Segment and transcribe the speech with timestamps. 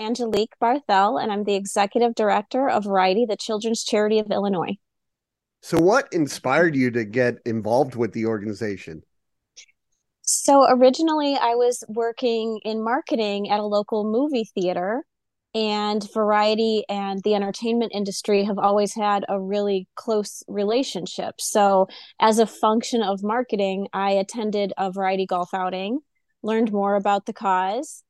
[0.00, 4.76] Angelique Barthel, and I'm the executive director of Variety, the children's charity of Illinois.
[5.62, 9.02] So, what inspired you to get involved with the organization?
[10.22, 15.04] So, originally, I was working in marketing at a local movie theater,
[15.54, 21.40] and Variety and the entertainment industry have always had a really close relationship.
[21.40, 21.88] So,
[22.20, 26.00] as a function of marketing, I attended a Variety golf outing,
[26.42, 28.02] learned more about the cause,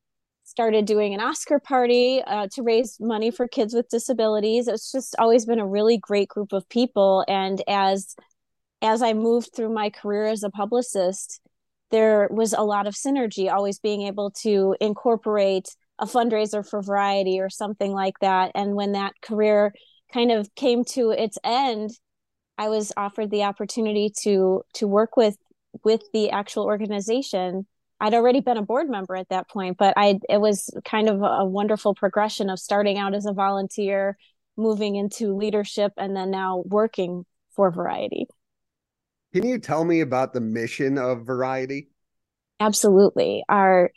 [0.51, 4.67] started doing an Oscar party uh, to raise money for kids with disabilities.
[4.67, 7.25] It's just always been a really great group of people.
[7.29, 8.17] And as
[8.83, 11.41] as I moved through my career as a publicist,
[11.93, 15.69] there was a lot of synergy, always being able to incorporate
[16.01, 18.51] a fundraiser for variety or something like that.
[18.57, 19.73] And when that career
[20.13, 21.91] kind of came to its end,
[22.59, 25.37] I was offered the opportunity to to work with
[25.85, 27.67] with the actual organization
[28.01, 31.23] I'd already been a board member at that point, but I it was kind of
[31.23, 34.17] a wonderful progression of starting out as a volunteer,
[34.57, 38.27] moving into leadership, and then now working for Variety.
[39.35, 41.91] Can you tell me about the mission of Variety?
[42.59, 43.45] Absolutely.
[43.49, 43.91] Our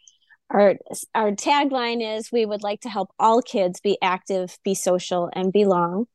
[0.49, 0.75] our
[1.15, 5.53] our tagline is we would like to help all kids be active, be social, and
[5.53, 6.07] belong.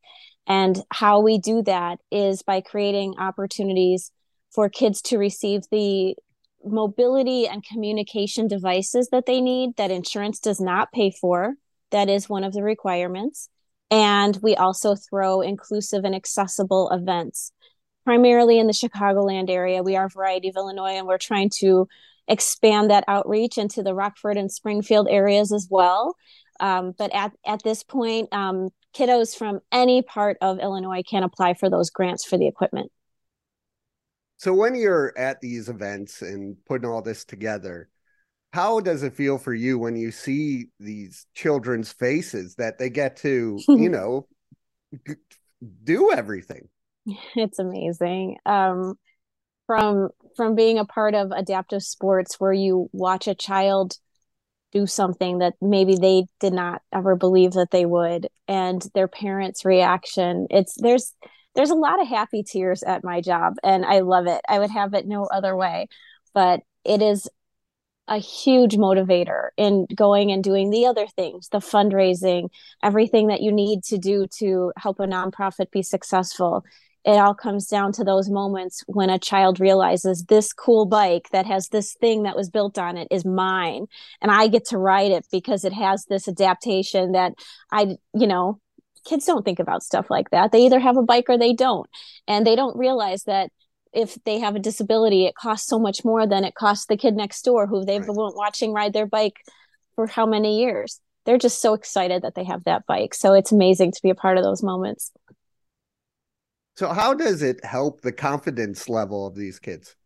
[0.47, 4.11] And how we do that is by creating opportunities
[4.50, 6.16] for kids to receive the
[6.64, 11.54] mobility and communication devices that they need that insurance does not pay for.
[11.90, 13.48] That is one of the requirements.
[13.90, 17.52] And we also throw inclusive and accessible events,
[18.04, 19.82] primarily in the Chicagoland area.
[19.82, 21.88] We are Variety of Illinois, and we're trying to
[22.26, 26.16] expand that outreach into the Rockford and Springfield areas as well.
[26.60, 31.54] Um, but at, at this point, um, kiddos from any part of Illinois can apply
[31.54, 32.90] for those grants for the equipment.
[34.39, 37.89] So when you're at these events and putting all this together,
[38.53, 43.16] how does it feel for you when you see these children's faces that they get
[43.19, 44.27] to, you know,
[45.84, 46.69] do everything?
[47.37, 48.37] It's amazing.
[48.44, 48.98] Um,
[49.66, 53.94] from from being a part of adaptive sports where you watch a child
[54.72, 59.65] do something that maybe they did not ever believe that they would and their parents
[59.65, 61.15] reaction it's there's
[61.54, 64.41] there's a lot of happy tears at my job and I love it.
[64.48, 65.88] I would have it no other way.
[66.34, 67.28] But it is
[68.06, 72.48] a huge motivator in going and doing the other things, the fundraising,
[72.82, 76.64] everything that you need to do to help a nonprofit be successful.
[77.04, 81.47] It all comes down to those moments when a child realizes this cool bike that
[81.47, 83.86] has this thing that was built on it is mine
[84.20, 87.34] and I get to ride it because it has this adaptation that
[87.70, 88.60] I, you know,
[89.08, 90.52] kids don't think about stuff like that.
[90.52, 91.88] They either have a bike or they don't.
[92.26, 93.50] And they don't realize that
[93.92, 97.14] if they have a disability, it costs so much more than it costs the kid
[97.14, 98.06] next door who they've right.
[98.06, 99.36] been watching ride their bike
[99.94, 101.00] for how many years.
[101.24, 103.14] They're just so excited that they have that bike.
[103.14, 105.12] So it's amazing to be a part of those moments.
[106.76, 109.97] So, how does it help the confidence level of these kids?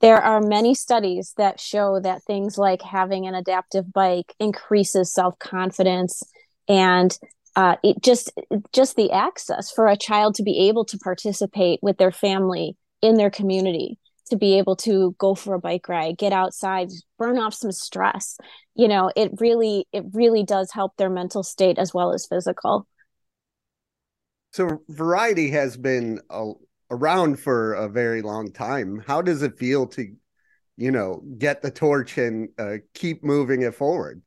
[0.00, 5.38] There are many studies that show that things like having an adaptive bike increases self
[5.38, 6.22] confidence
[6.68, 7.18] and
[7.56, 8.30] uh, it just
[8.72, 13.16] just the access for a child to be able to participate with their family in
[13.16, 17.54] their community to be able to go for a bike ride get outside burn off
[17.54, 18.36] some stress
[18.74, 22.86] you know it really it really does help their mental state as well as physical.
[24.52, 26.52] So variety has been a,
[26.90, 29.02] around for a very long time.
[29.06, 30.14] How does it feel to
[30.76, 34.22] you know get the torch and uh, keep moving it forward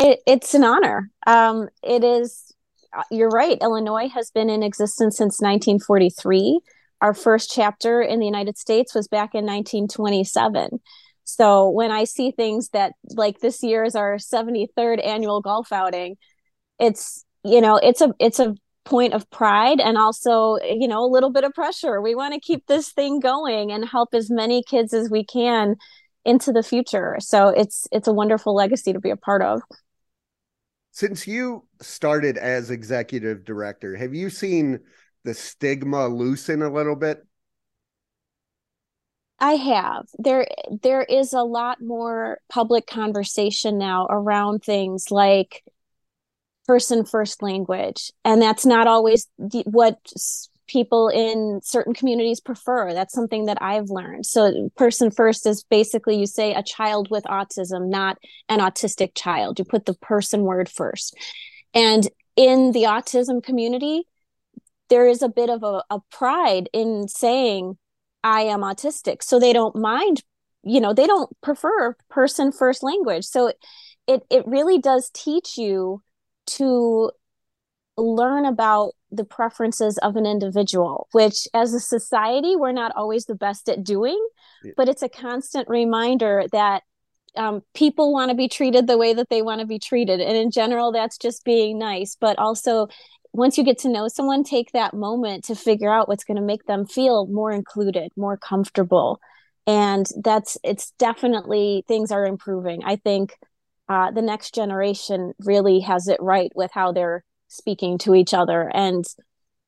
[0.00, 1.10] it, it's an honor.
[1.26, 2.52] Um, it is.
[2.96, 3.58] Uh, you're right.
[3.60, 6.60] Illinois has been in existence since 1943.
[7.00, 10.80] Our first chapter in the United States was back in 1927.
[11.24, 16.16] So when I see things that like this year is our 73rd annual golf outing,
[16.78, 21.12] it's you know it's a it's a point of pride and also you know a
[21.12, 22.00] little bit of pressure.
[22.00, 25.76] We want to keep this thing going and help as many kids as we can
[26.24, 27.16] into the future.
[27.20, 29.62] So it's it's a wonderful legacy to be a part of.
[31.00, 34.80] Since you started as executive director, have you seen
[35.24, 37.24] the stigma loosen a little bit?
[39.38, 40.08] I have.
[40.18, 40.46] There
[40.82, 45.64] there is a lot more public conversation now around things like
[46.66, 49.96] person first language and that's not always the, what
[50.70, 52.94] people in certain communities prefer.
[52.94, 54.24] That's something that I've learned.
[54.24, 58.18] So, person first is basically you say a child with autism, not
[58.48, 59.58] an autistic child.
[59.58, 61.16] You put the person word first.
[61.74, 64.04] And in the autism community,
[64.88, 67.76] there is a bit of a, a pride in saying,
[68.22, 69.22] I am autistic.
[69.22, 70.22] So they don't mind,
[70.62, 73.24] you know, they don't prefer person first language.
[73.24, 73.52] So
[74.06, 76.02] it it really does teach you
[76.46, 77.10] to
[78.00, 83.34] learn about the preferences of an individual, which as a society, we're not always the
[83.34, 84.18] best at doing,
[84.64, 84.72] yeah.
[84.76, 86.82] but it's a constant reminder that
[87.36, 90.20] um, people want to be treated the way that they want to be treated.
[90.20, 92.16] And in general, that's just being nice.
[92.20, 92.88] But also,
[93.32, 96.42] once you get to know someone, take that moment to figure out what's going to
[96.42, 99.20] make them feel more included, more comfortable.
[99.66, 102.82] And that's, it's definitely things are improving.
[102.84, 103.36] I think
[103.88, 108.70] uh, the next generation really has it right with how they're speaking to each other
[108.72, 109.04] and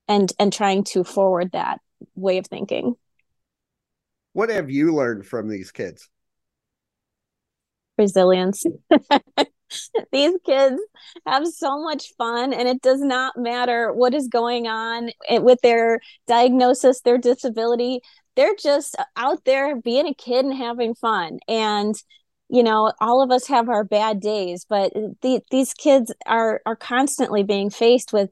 [0.09, 1.81] and and trying to forward that
[2.15, 2.95] way of thinking.
[4.33, 6.09] What have you learned from these kids?
[7.99, 8.65] Resilience.
[10.13, 10.83] These kids
[11.27, 16.01] have so much fun and it does not matter what is going on with their
[16.27, 18.01] diagnosis their disability.
[18.37, 21.39] They're just out there being a kid and having fun.
[21.49, 21.95] And
[22.53, 26.77] you know all of us have our bad days but the, these kids are are
[26.77, 28.31] constantly being faced with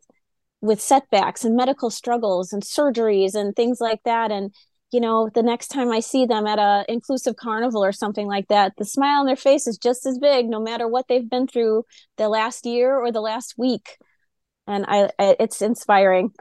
[0.61, 4.31] with setbacks and medical struggles and surgeries and things like that.
[4.31, 4.55] And
[4.93, 8.49] you know the next time i see them at a inclusive carnival or something like
[8.49, 11.46] that the smile on their face is just as big no matter what they've been
[11.46, 11.84] through
[12.17, 13.99] the last year or the last week.
[14.67, 16.32] And i, I it's inspiring.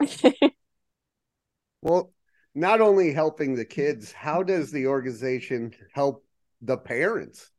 [1.82, 2.12] Well
[2.54, 6.26] not only helping the kids how does the organization help
[6.60, 7.52] the parents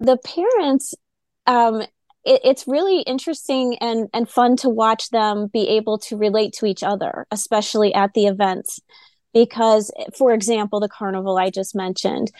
[0.00, 0.94] the parents
[1.46, 1.82] um
[2.24, 6.66] it, it's really interesting and and fun to watch them be able to relate to
[6.66, 8.80] each other especially at the events.
[9.32, 12.32] Because for example the carnival i just mentioned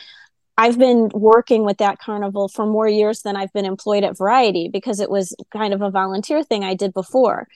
[0.59, 4.69] I've been working with that carnival for more years than I've been employed at Variety
[4.71, 7.49] because it was kind of a volunteer thing I did before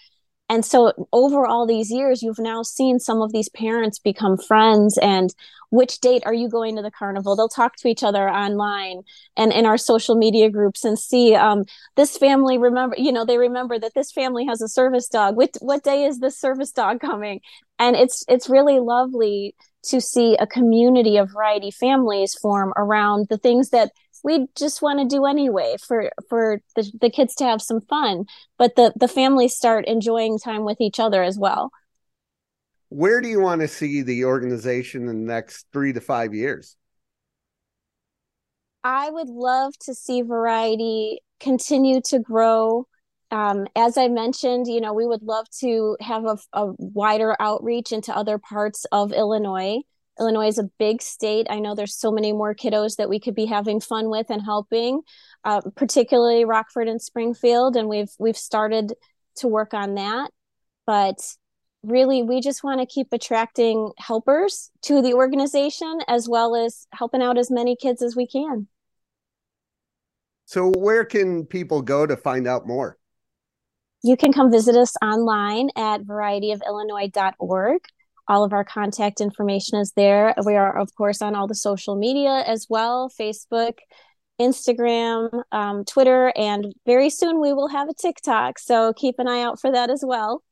[0.49, 4.99] and so over all these years you've now seen some of these parents become friends
[4.99, 5.35] and
[5.70, 7.35] which date are you going to the carnival?
[7.35, 9.02] They'll talk to each other online
[9.37, 11.64] and in our social media groups and see um,
[11.96, 15.37] this family remember you know they remember that this family has a service dog.
[15.37, 17.41] What, what day is this service dog coming?
[17.79, 19.56] And it's it's really lovely
[19.87, 23.91] to see a community of variety families form around the things that
[24.25, 28.25] we just want to do anyway for for the, the kids to have some fun
[28.59, 31.71] but the the families start enjoying time with each other as well.
[32.88, 36.76] Where do you want to see the organization in the next three to five years?
[38.85, 42.87] I would love to see variety continue to grow.
[43.31, 47.91] Um, as I mentioned, you know, we would love to have a, a, wider outreach
[47.91, 49.79] into other parts of Illinois.
[50.19, 51.47] Illinois is a big state.
[51.51, 54.43] I know there's so many more kiddos that we could be having fun with and
[54.43, 55.03] helping,
[55.45, 58.93] uh, particularly Rockford and Springfield, and we've we've started
[59.37, 60.31] to work on that.
[60.87, 61.19] But
[61.83, 67.23] really, we just want to keep attracting helpers to the organization as well as helping
[67.23, 68.69] out as many kids as we can.
[70.47, 72.99] So, where can people go to find out more?
[74.03, 77.81] You can come visit us online at varietyofillinois.org.
[78.29, 80.35] All of our contact information is there.
[80.44, 83.79] We are, of course, on all the social media as well Facebook,
[84.41, 88.59] Instagram, um, Twitter, and very soon we will have a TikTok.
[88.59, 90.43] So keep an eye out for that as well.